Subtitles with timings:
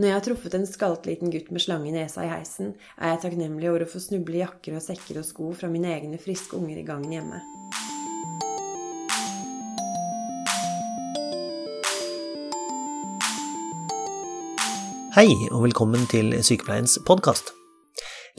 [0.00, 3.10] Når jeg har truffet en skallet liten gutt med slange i nesa i heisen, er
[3.12, 6.56] jeg takknemlig over å få snuble jakker og sekker og sko fra mine egne friske
[6.56, 7.42] unger i gangen hjemme.
[15.20, 17.59] Hei, og velkommen til Sykepleiens podkast.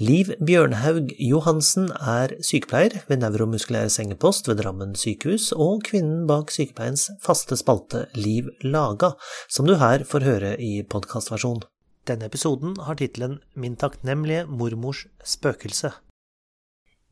[0.01, 7.03] Liv Bjørnhaug Johansen er sykepleier ved neuromuskulær sengepost ved Drammen sykehus, og kvinnen bak sykepleiens
[7.21, 9.11] faste spalte Liv Laga,
[9.45, 11.61] som du her får høre i podkastversjon.
[12.09, 15.93] Denne episoden har tittelen Min takknemlige mormors spøkelse.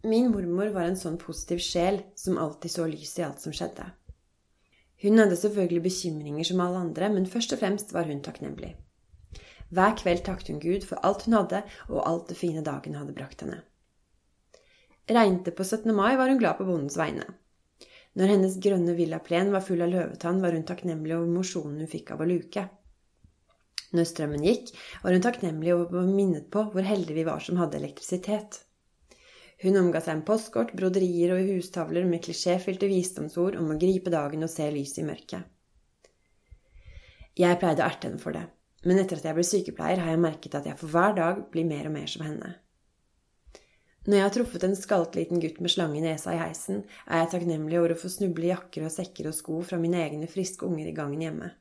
[0.10, 3.86] Min mormor var en sånn positiv sjel som alltid så lys i alt som skjedde.
[5.06, 8.74] Hun hadde selvfølgelig bekymringer som alle andre, men først og fremst var hun takknemlig.
[9.70, 13.14] Hver kveld takket hun Gud for alt hun hadde, og alt det fine dagen hadde
[13.18, 13.62] brakt henne.
[15.10, 15.90] Regnet det på 17.
[15.96, 17.26] mai, var hun glad på bondens vegne.
[18.18, 22.14] Når hennes grønne villaplen var full av løvetann, var hun takknemlig over mosjonen hun fikk
[22.16, 22.66] av å luke.
[23.94, 27.80] Når strømmen gikk, var hun takknemlig over minnet på hvor heldige vi var som hadde
[27.80, 28.64] elektrisitet.
[29.62, 34.46] Hun omga seg med postkort, broderier og hustavler med klisjéfylte visdomsord om å gripe dagen
[34.46, 35.50] og se lyset i mørket.
[37.40, 38.46] Jeg pleide å erte henne for det,
[38.86, 41.68] men etter at jeg ble sykepleier, har jeg merket at jeg for hver dag blir
[41.68, 42.56] mer og mer som henne.
[44.08, 47.26] Når jeg har truffet en skallet liten gutt med slange i nesa i heisen, er
[47.26, 50.66] jeg takknemlig over å få snuble jakker og sekker og sko fra mine egne friske
[50.66, 51.52] unger i gangen hjemme.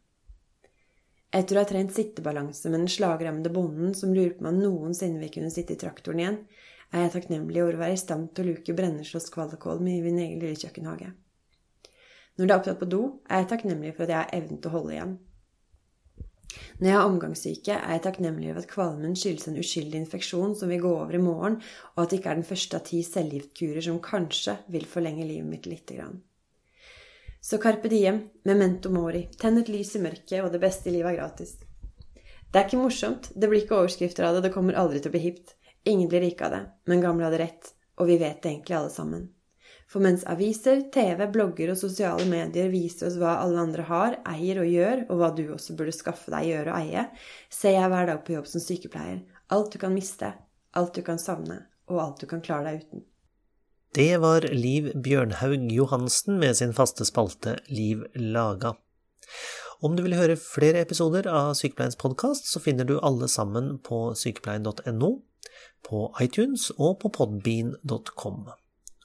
[1.34, 5.20] Etter å ha trent sittebalanse med den slagrammede bonden som lurer på om han noensinne
[5.20, 6.38] vil kunne sitte i traktoren igjen,
[6.94, 10.22] er jeg takknemlig over å være i stand til å luke brennesloskvalekål med i min
[10.22, 11.10] egen lille kjøkkenhage.
[12.38, 14.70] Når det er opptatt på do, er jeg takknemlig for at jeg har evnen til
[14.70, 15.18] å holde igjen.
[16.78, 20.70] Når jeg har omgangssyke, er jeg takknemlig over at kvalmen skyldes en uskyldig infeksjon som
[20.70, 21.56] vil gå over i morgen,
[21.96, 25.48] og at det ikke er den første av ti cellegiftkurer som kanskje vil forlenge livet
[25.50, 26.20] mitt lite grann.
[27.42, 31.16] Så carpe diem, memento mori, tenn et lys i mørket, og det beste i livet
[31.16, 31.56] er gratis.
[32.48, 35.16] Det er ikke morsomt, det blir ikke overskrifter av det, det kommer aldri til å
[35.16, 35.56] bli hipt.
[35.90, 38.94] Ingen blir rike av det, men gamle hadde rett, og vi vet det egentlig alle
[38.94, 39.26] sammen.
[39.88, 44.60] For mens aviser, TV, blogger og sosiale medier viser oss hva alle andre har, eier
[44.60, 47.04] og gjør, og hva du også burde skaffe deg, gjøre og eie,
[47.48, 49.22] ser jeg hver dag på jobb som sykepleier.
[49.56, 50.34] Alt du kan miste,
[50.76, 53.06] alt du kan savne, og alt du kan klare deg uten.
[53.96, 58.74] Det var Liv Bjørnhaug Johansen med sin faste spalte Liv laga.
[59.80, 64.10] Om du vil høre flere episoder av Sykepleiens podkast, så finner du alle sammen på
[64.18, 65.12] sykepleien.no,
[65.88, 68.50] på iTunes og på podbean.com.